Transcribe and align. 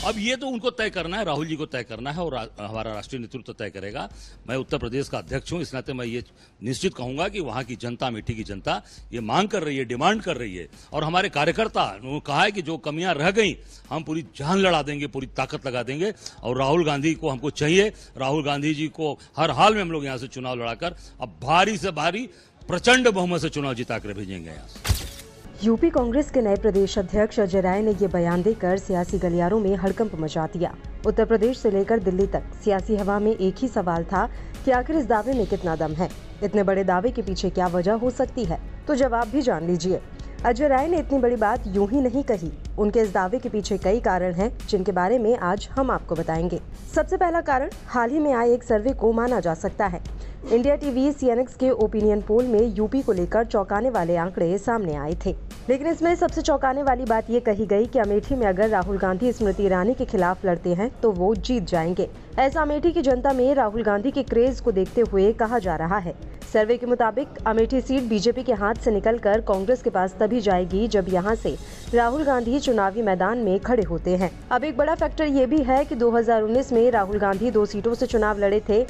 अब 0.00 0.18
ये 0.18 0.34
तो 0.36 0.46
उनको 0.48 0.70
तय 0.70 0.90
करना 0.90 1.16
है, 1.16 1.24
राहुल 1.24 1.46
जी 1.46 1.56
को 1.56 1.66
तय 1.66 1.82
करना 1.82 2.10
है 2.10 2.20
और 2.20 2.34
हमारा 2.58 2.92
राष्ट्रीय 2.92 3.20
नेतृत्व 3.20 3.52
तय 3.52 3.70
करेगा। 3.70 4.08
मैं 4.48 4.56
उत्तर 4.56 4.78
प्रदेश 4.78 5.08
का 5.08 5.18
अध्यक्ष 5.18 5.52
हूँ, 5.52 5.60
इस 5.60 5.72
नाते 5.74 5.92
मैं 5.92 6.06
ये 6.06 6.22
निश्चित 6.62 6.94
कहूँगा 6.94 7.28
कि 7.28 7.40
वहाँ 7.40 7.64
की 7.64 7.76
जनता 7.76 8.10
मीठी 8.10 8.34
की 8.34 8.44
जनता, 8.44 8.80
ये 9.12 9.20
मांग 9.20 9.48
कर 9.48 9.62
रही 9.62 9.76
है, 9.76 9.84
डिमांड 9.84 10.22
कर 10.22 10.36
रही 10.36 10.56
है। 10.56 10.68
और 10.92 11.04
हमारे 11.04 11.28
कार्यकर्ता, 11.28 11.84
उन्होंने 11.92 12.20
कहा 12.20 12.42
है 12.42 12.52
कि 12.52 12.62
जो 12.62 12.76
कमियाँ 12.78 13.14
रह 13.14 13.30
गई, 13.30 13.56
हम 13.90 14.02
पूरी 14.02 14.22
जान 14.36 14.58
लड़ा 14.58 14.82
देंगे, 14.82 15.06
पूरी 15.06 15.26
ताकत 15.36 15.66
लगा 15.66 15.82
देंगे। 15.82 16.12
और 16.42 16.58
राहुल 16.58 16.84
गांधी 16.84 17.14
को 17.14 17.30
हमको 17.30 17.50
चाहिए, 17.52 17.88
राहुल 18.16 18.44
गांधी 18.44 18.74
जी 18.74 18.88
को 18.90 19.12
हर 19.36 19.50
हाल 19.50 19.74
में 19.74 19.82
हम 19.82 19.92
लोग 19.92 20.04
यहाँ 20.04 20.18
से 20.18 20.28
चुनाव 20.28 20.58
लड़ाकर, 20.60 20.96
अब 21.20 21.38
भारी 21.42 21.76
से 21.78 21.90
भारी, 21.92 22.28
प्रचंड 22.68 23.08
बहुमत 23.08 23.40
से 23.40 23.48
चुनाव 23.50 23.74
जिता 23.74 23.98
कर 23.98 24.12
भेजेंगे 24.14 24.50
यहाँ 24.50 25.09
यूपी 25.64 25.90
कांग्रेस 25.90 26.30
के 26.30 26.40
नए 26.40 26.56
प्रदेश 26.56 26.98
अध्यक्ष 26.98 27.40
अजय 27.40 27.60
राय 27.60 27.82
ने 27.82 27.90
ये 27.90 28.06
बयान 28.06 28.42
देकर 28.42 28.78
सियासी 28.78 29.18
गलियारों 29.18 29.60
में 29.60 29.76
हड़कंप 29.76 30.10
मचा 30.20 30.46
दिया। 30.46 30.74
उत्तर 31.06 31.24
प्रदेश 31.24 31.58
से 31.58 31.70
लेकर 31.70 31.98
दिल्ली 31.98 32.26
तक 32.26 32.42
सियासी 32.64 32.96
हवा 32.96 33.18
में 33.18 33.36
एक 33.36 33.54
ही 33.58 33.68
सवाल 33.68 34.04
था 34.04 34.28
कि 34.64 34.70
आखिर 34.70 34.96
इस 34.96 35.06
दावे 35.06 35.32
में 35.32 35.46
कितना 35.46 35.76
दम 35.76 35.92
है? 35.92 36.08
इतने 36.44 36.62
बड़े 36.62 36.84
दावे 36.84 37.10
के 37.10 37.22
पीछे 37.22 37.50
क्या 37.50 37.66
वजह 37.66 37.92
हो 37.92 38.10
सकती 38.10 38.44
है? 38.44 38.60
तो 38.86 38.94
जवाब 38.94 39.28
भी 39.28 39.42
जान 39.42 39.66
लीजिए। 39.66 40.00
अजय 40.44 40.68
राय 40.68 40.88
ने 40.88 40.98
इतनी 40.98 41.18
बड़ी 41.18 41.36
बात 41.36 41.64
यूँ 41.66 41.88
ही 41.88 42.00
नहीं 42.00 42.22
कही। 42.22 42.52
उनके 42.78 43.00
इस 43.00 43.14
दावे 43.14 43.38
के 43.38 43.48
पीछे 43.48 43.78
कई 43.78 44.00
कारण 44.00 44.32
हैं, 44.32 44.58
जिनके 44.68 44.92
बारे 44.92 45.18
में 45.18 45.38
आज 45.38 45.68
हम 45.72 45.90
आपको 45.90 46.14
बताएँगे। 46.14 46.60
सबसे 46.94 47.16
पहला 47.16 47.40
कारण, 47.40 47.70
हाल 47.86 48.10
ही 48.10 48.18
में 48.18 48.32
आए 48.32 48.50
एक 48.50 48.62
सर्वे 48.62 48.92
को 48.92 49.12
माना 49.12 49.40
जा 49.40 49.54
सकता 49.54 49.86
है। 49.86 50.00
इंडिया 50.52 50.76
टीवी 50.76 51.12
सीएनएक्स 51.12 51.54
के 51.54 51.70
ओपिनियन 51.70 52.20
पोल 52.20 52.44
में 52.44 52.74
यूपी 52.74 53.02
को 53.02 53.12
लेकर 53.12 53.44
चौंकाने 53.44 53.90
वाले 53.90 54.16
आंकड़े 54.16 54.58
सामने 54.58 54.94
आए 54.94 55.16
थे। 55.26 55.49
लेकिन 55.70 55.86
इसमें 55.86 56.14
सबसे 56.14 56.42
चौंकाने 56.42 56.82
वाली 56.82 57.04
बात 57.04 57.28
ये 57.30 57.40
कही 57.40 57.64
गई 57.66 57.84
कि 57.86 57.98
अमेठी 57.98 58.34
में 58.34 58.46
अगर 58.46 58.68
राहुल 58.68 58.96
गांधी 58.98 59.32
स्मृति 59.32 59.64
ईरानी 59.64 59.92
के 59.94 60.04
खिलाफ 60.04 60.44
लड़ते 60.44 60.70
हैं 60.74 60.90
तो 61.00 61.10
वो 61.10 61.34
जीत 61.34 61.64
जाएँगे। 61.64 62.08
ऐसा 62.38 62.62
अमेठी 62.62 62.90
की 62.92 63.02
जनता 63.02 63.32
में 63.32 63.54
राहुल 63.54 63.82
गांधी 63.82 64.10
के 64.10 64.22
क्रेज 64.22 64.60
को 64.60 64.72
देखते 64.72 65.00
हुए 65.00 65.32
कहा 65.32 65.58
जा 65.58 65.76
रहा 65.76 65.98
है। 65.98 66.14
सर्वे 66.52 66.76
के 66.76 66.86
मुताबिक, 66.86 67.28
अमेठी 67.46 67.80
सीट 67.80 68.02
बीजेपी 68.02 68.42
के 68.42 68.52
हाथ 68.52 68.74
से 68.74 68.90
निकलकर 68.90 69.40
कांग्रेस 69.40 69.82
के 69.82 69.90
पास 69.90 70.16
तभी 70.20 70.40
जाएगी 70.40 70.88
जब 70.88 71.06
यहाँ 71.08 71.34
से 71.34 71.56
राहुल 71.94 72.24
गांधी 72.24 72.58
चुनावी 72.58 73.02
मैदान 73.02 73.38
में 73.38 73.58
खड़े 73.60 73.82
होते 73.82 74.16
हैं। 74.16 74.30
अब 74.50 74.64
एक 74.64 74.76
बड़ा 74.76 74.94
फैक्टर 74.94 75.26
ये 75.26 75.46
भी 75.46 75.62
है 75.62 75.84
कि 75.84 75.96
2019 75.96 76.72
में 76.72 76.90
राहुल 76.90 77.18
गांधी 77.18 77.50
दो 77.50 77.64
सीटों 77.66 77.94
से 77.94 78.06
चुनाव 78.06 78.38
लड़े 78.38 78.60
थे। 78.68 78.84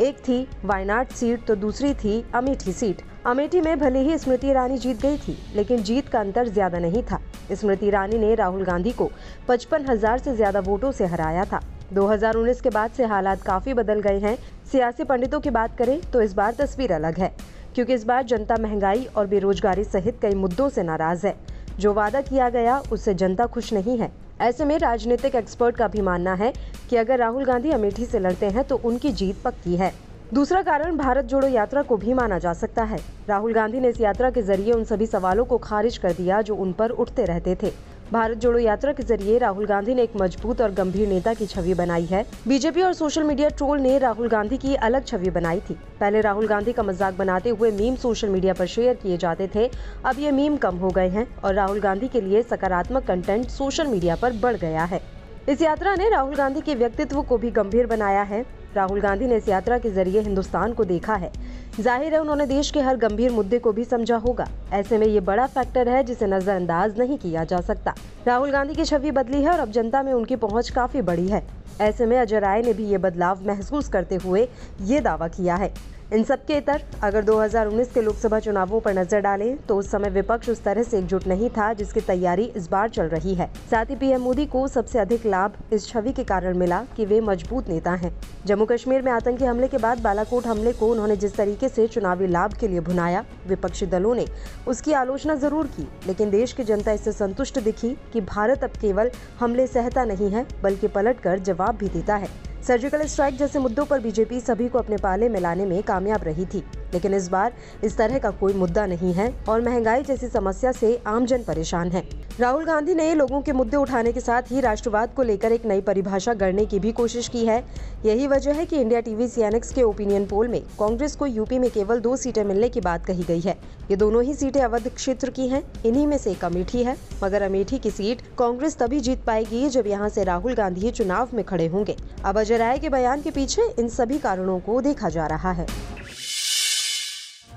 एक 0.00 0.18
थी 0.18 0.46
वायनाड 0.64 1.08
सीट 1.08 1.44
तो 1.46 1.54
दूसरी 1.56 1.92
थी 1.94 2.24
अमेठी 2.34 2.72
सीट। 2.72 3.02
अमेठी 3.26 3.60
में 3.60 3.78
भले 3.78 4.00
ही 4.00 4.16
स्मृति 4.18 4.48
ईरानी 4.48 4.78
जीत 4.78 5.00
गई 5.02 5.16
थी, 5.18 5.36
लेकिन 5.54 5.82
जीत 5.82 6.08
का 6.08 6.20
अंतर 6.20 6.48
ज़्यादा 6.48 6.78
नहीं 6.78 7.02
था। 7.02 7.20
स्मृति 7.52 7.86
ईरानी 7.86 8.18
ने 8.18 8.34
राहुल 8.34 8.64
गांधी 8.64 8.92
को 8.92 9.10
पचपन 9.48 9.86
हज़ार 9.88 10.18
से 10.18 10.34
ज़्यादा 10.36 10.60
वोटों 10.60 10.92
से 10.92 11.06
हराया 11.06 11.44
था। 11.44 11.60
2019 11.92 12.60
के 12.60 12.70
बाद 12.70 12.90
से 12.90 13.04
हालात 13.04 13.42
काफ़ी 13.42 13.74
बदल 13.74 14.00
गए 14.00 14.18
हैं। 14.18 14.36
सियासी 14.72 15.04
पंडितों 15.04 15.40
की 15.40 15.50
बात 15.50 15.76
करें 15.78 16.00
तो 16.12 16.22
इस 16.22 16.34
बार 16.34 16.54
तस्वीर 16.54 16.92
अलग 16.92 17.18
है, 17.18 17.32
क्योंकि 17.74 17.94
इस 17.94 18.04
बार 18.04 18.22
जनता 18.24 18.56
महँगाई 18.60 19.04
और 19.06 19.26
बेरोजगारी 19.26 19.84
सहित 19.84 20.18
कई 20.22 20.34
मुद्दों 20.34 20.68
से 20.68 20.82
नाराज़ 20.82 21.26
है। 21.26 21.36
जो 21.78 21.92
वादा 21.92 22.20
किया 22.20 22.48
गया, 22.50 22.78
उससे 22.92 23.14
जनता 23.14 23.46
खुश 23.46 23.72
नहीं 23.72 23.98
है। 23.98 24.10
ऐसे 24.40 24.64
में 24.64 24.76
राजनीतिक 24.78 25.34
एक्सपर्ट 25.34 25.76
का 25.76 25.86
भी 25.88 26.00
मानना 26.00 26.32
है 26.34 26.52
कि 26.90 26.96
अगर 26.96 27.18
राहुल 27.18 27.44
गांधी 27.44 27.70
अमेठी 27.70 28.04
से 28.06 28.18
लड़ते 28.18 28.46
हैं 28.46 28.64
तो 28.64 28.76
उनकी 28.76 29.12
जीत 29.12 29.36
पक्की 29.44 29.76
है। 29.76 29.92
दूसरा 30.34 30.60
कारण, 30.62 30.96
भारत 30.96 31.24
जोड़ो 31.24 31.48
यात्रा 31.48 31.82
को 31.82 31.96
भी 31.96 32.14
माना 32.14 32.38
जा 32.38 32.52
सकता 32.52 32.84
है। 32.84 32.98
राहुल 33.28 33.54
गांधी 33.54 33.80
ने 33.80 33.88
इस 33.88 34.00
यात्रा 34.00 34.30
के 34.30 34.42
ज़रिए 34.42 34.72
उन 34.72 34.84
सभी 34.84 35.06
सवालों 35.06 35.44
को 35.44 35.58
खारिज 35.58 35.98
कर 35.98 36.12
दिया 36.12 36.40
जो 36.42 36.56
उन 36.56 36.72
पर 36.72 36.90
उठते 36.90 37.24
रहते 37.24 37.56
थे। 37.62 37.70
भारत 38.12 38.38
जोड़ो 38.38 38.58
यात्रा 38.58 38.92
के 38.92 39.02
ज़रिए 39.02 39.38
राहुल 39.38 39.66
गांधी 39.66 39.94
ने 39.94 40.02
एक 40.02 40.10
मज़बूत 40.16 40.60
और 40.60 40.72
गंभीर 40.72 41.08
नेता 41.08 41.32
की 41.34 41.46
छवि 41.46 41.72
बनाई 41.74 42.04
है। 42.04 42.22
बीजेपी 42.48 42.82
और 42.82 42.92
सोशल 42.92 43.22
मीडिया 43.22 43.48
ट्रोल 43.50 43.80
ने 43.80 43.96
राहुल 43.98 44.28
गांधी 44.28 44.56
की 44.56 44.74
अलग 44.78 45.06
छवि 45.06 45.30
बनाई 45.30 45.60
थी। 45.60 45.74
पहले 46.00 46.20
राहुल 46.20 46.46
गांधी 46.46 46.72
का 46.72 46.82
मज़ाक 46.82 47.14
बनाते 47.14 47.50
हुए 47.50 47.70
मीम 47.72 47.96
सोशल 47.96 48.28
मीडिया 48.28 48.54
पर 48.54 48.66
शेयर 48.66 48.94
किए 48.94 49.16
जाते 49.16 49.48
थे, 49.54 49.68
अब 50.04 50.18
ये 50.18 50.30
मीम 50.30 50.56
कम 50.56 50.76
हो 50.76 50.90
गए 50.90 51.08
हैं 51.08 51.26
और 51.40 51.54
राहुल 51.54 51.80
गांधी 51.80 52.08
के 52.08 52.20
लिए 52.20 52.42
सकारात्मक 52.44 53.06
कंटेंट 53.06 53.48
सोशल 53.48 53.86
मीडिया 53.86 54.16
पर 54.16 54.32
बढ़ 54.42 54.56
गया 54.56 54.84
है। 54.84 55.00
इस 55.48 55.62
यात्रा 55.62 55.94
ने 55.94 56.08
राहुल 56.10 56.34
गांधी 56.34 56.60
के 56.60 56.74
व्यक्तित्व 56.74 57.22
को 57.22 57.38
भी 57.38 57.50
गंभीर 57.50 57.86
बनाया 57.86 58.22
है। 58.24 58.44
राहुल 58.76 59.00
गांधी 59.00 59.26
ने 59.26 59.36
इस 59.36 59.48
यात्रा 59.48 59.78
के 59.78 59.90
ज़रिए 59.90 60.20
हिंदुस्तान 60.20 60.72
को 60.72 60.84
देखा 60.84 61.14
है। 61.14 61.30
ज़ाहिर 61.78 62.14
है 62.14 62.20
उन्होंने 62.20 62.44
देश 62.46 62.70
के 62.70 62.80
हर 62.80 62.96
गंभीर 62.96 63.30
मुद्दे 63.30 63.58
को 63.58 63.72
भी 63.72 63.84
समझा 63.84 64.16
होगा। 64.16 64.46
ऐसे 64.72 64.98
में 64.98 65.06
ये 65.06 65.20
बड़ा 65.20 65.46
फैक्टर 65.46 65.88
है 65.88 66.02
जिसे 66.04 66.26
नजरअंदाज 66.26 66.98
नहीं 66.98 67.18
किया 67.18 67.42
जा 67.44 67.60
सकता। 67.60 67.94
राहुल 68.26 68.50
गांधी 68.50 68.74
की 68.74 68.84
छवि 68.84 69.10
बदली 69.10 69.42
है 69.42 69.50
और 69.50 69.58
अब 69.60 69.70
जनता 69.70 70.02
में 70.02 70.12
उनकी 70.12 70.36
पहुँच 70.36 70.70
काफ़ी 70.70 71.02
बड़ी 71.02 71.26
है। 71.28 71.42
ऐसे 71.80 72.06
में 72.06 72.18
अजय 72.18 72.38
राय 72.40 72.62
ने 72.62 72.72
भी 72.72 72.86
ये 72.86 72.98
बदलाव 72.98 73.46
महसूस 73.46 73.88
करते 73.88 74.16
हुए 74.16 74.46
ये 74.82 75.00
दावा 75.00 75.28
किया 75.28 75.54
है। 75.54 75.72
इन 76.14 76.22
सबके 76.24 76.56
इतर 76.56 76.82
अगर 77.02 77.24
2019 77.24 77.88
के 77.94 78.02
लोकसभा 78.02 78.38
चुनावों 78.40 78.80
पर 78.80 78.92
नज़र 78.94 79.20
डालें 79.20 79.56
तो 79.66 79.76
उस 79.76 79.90
समय 79.90 80.10
विपक्ष 80.10 80.48
उस 80.48 80.62
तरह 80.64 80.82
से 80.82 80.98
एकजुट 80.98 81.26
नहीं 81.26 81.48
था 81.50 81.72
जिसकी 81.72 82.00
तैयारी 82.00 82.44
इस 82.56 82.68
बार 82.70 82.88
चल 82.88 83.06
रही 83.06 83.34
है। 83.34 83.50
साथ 83.70 83.90
ही 83.90 83.96
पीएम 83.96 84.20
मोदी 84.22 84.46
को 84.46 84.66
सबसे 84.68 84.98
अधिक 84.98 85.26
लाभ 85.26 85.56
इस 85.72 85.88
छवि 85.88 86.12
के 86.12 86.24
कारण 86.24 86.58
मिला 86.58 86.80
कि 86.96 87.06
वे 87.06 87.20
मज़बूत 87.20 87.68
नेता 87.68 87.94
हैं। 87.94 88.12
जम्मू 88.46 88.66
कश्मीर 88.66 89.02
में 89.02 89.12
आतंकी 89.12 89.44
हमले 89.44 89.68
के 89.68 89.78
बाद 89.78 90.02
बालाकोट 90.02 90.46
हमले 90.46 90.72
को 90.72 90.90
उन्होंने 90.92 91.16
जिस 91.16 91.36
तरीके 91.36 91.68
से 91.68 91.86
चुनावी 91.88 92.26
लाभ 92.26 92.54
के 92.54 92.68
लिए 92.68 92.80
भुनाया, 92.82 93.24
विपक्षी 93.48 93.86
दलों 93.86 94.14
ने 94.14 94.26
उसकी 94.68 94.92
आलोचना 94.94 95.34
ज़रूर 95.36 95.66
की, 95.68 95.88
लेकिन 96.06 96.30
देश 96.30 96.52
की 96.52 96.64
जनता 96.64 96.92
इससे 96.92 97.12
संतुष्ट 97.14 97.58
दिखी 97.60 97.96
कि 98.12 98.20
भारत 98.22 98.64
अब 98.64 98.80
केवल 98.80 99.10
हमले 99.40 99.66
सहता 99.66 100.04
नहीं 100.04 100.30
है, 100.30 100.46
बल्कि 100.62 100.88
पलट 100.88 101.26
जवाब 101.40 101.76
भी 101.76 101.88
देता 101.88 102.16
है। 102.16 102.28
सर्जिकल 102.66 103.02
स्ट्राइक 103.06 103.36
जैसे 103.36 103.58
मुद्दों 103.58 103.84
पर 103.86 104.00
बीजेपी 104.00 104.40
सभी 104.40 104.68
को 104.68 104.78
अपने 104.78 104.96
पाले 104.96 105.28
में 105.28 105.38
लाने 105.40 105.64
में 105.66 105.82
कामयाब 105.82 106.24
रही 106.24 106.46
थी। 106.46 106.62
लेकिन 106.94 107.14
इस 107.14 107.28
बार 107.28 107.52
इस 107.84 107.96
तरह 107.98 108.18
का 108.18 108.30
कोई 108.30 108.54
मुद्दा 108.54 108.86
नहीं 108.86 109.12
है 109.14 109.32
और 109.48 109.60
महँगाई 109.60 110.02
जैसी 110.02 110.28
समस्या 110.28 110.72
से 110.72 110.96
आमजन 111.06 111.42
परेशान 111.42 111.90
है। 111.90 112.02
राहुल 112.40 112.64
गांधी 112.64 112.94
ने 112.94 113.14
लोगों 113.14 113.40
के 113.42 113.52
मुद्दे 113.52 113.76
उठाने 113.76 114.12
के 114.12 114.20
साथ 114.20 114.50
ही 114.50 114.60
राष्ट्रवाद 114.60 115.14
को 115.14 115.22
लेकर 115.22 115.52
एक 115.52 115.64
नई 115.66 115.80
परिभाषा 115.80 116.34
गढ़ने 116.34 116.64
की 116.66 116.78
भी 116.80 116.92
कोशिश 116.92 117.28
की 117.28 117.44
है। 117.46 117.62
यही 118.04 118.26
वजह 118.26 118.52
है 118.52 118.66
कि 118.66 118.80
इंडिया 118.80 119.00
टीवी 119.00 119.28
सीएनएक्स 119.28 119.72
के 119.72 119.82
ओपिनियन 119.82 120.26
पोल 120.26 120.48
में 120.48 120.60
कांग्रेस 120.78 121.16
को 121.16 121.26
यूपी 121.26 121.58
में 121.58 121.70
केवल 121.70 122.00
दो 122.00 122.16
सीटें 122.16 122.42
मिलने 122.44 122.68
की 122.68 122.80
बात 122.80 123.06
कही 123.06 123.22
गई 123.22 123.40
है। 123.40 123.56
ये 123.90 123.96
दोनों 123.96 124.22
ही 124.22 124.34
सीटें 124.34 124.60
अवध 124.60 124.88
क्षेत्र 124.88 125.30
की 125.30 125.48
हैं, 125.48 125.62
इन्हीं 125.86 126.06
में 126.06 126.16
से 126.18 126.30
एक 126.30 126.44
अमेठी 126.44 126.82
है। 126.84 126.96
मगर 127.24 127.42
अमेठी 127.42 127.78
की 127.78 127.90
सीट 127.90 128.22
कांग्रेस 128.38 128.76
तभी 128.78 129.00
जीत 129.00 129.24
पाएगी 129.24 129.68
जब 129.68 129.86
यहाँ 129.86 130.08
से 130.08 130.24
राहुल 130.24 130.54
गांधी 130.54 130.90
चुनाव 130.90 131.28
में 131.34 131.44
खड़े 131.44 131.66
होंगे। 131.66 131.96
अब 132.24 132.38
अजय 132.38 132.56
राय 132.56 132.78
के 132.78 132.88
बयान 132.88 133.22
के 133.22 133.30
पीछे 133.30 133.74
इन 133.78 133.88
सभी 133.88 134.18
कारणों 134.18 134.58
को 134.60 134.80
देखा 134.80 135.08
जा 135.08 135.26
रहा 135.26 135.52
है। 135.52 135.66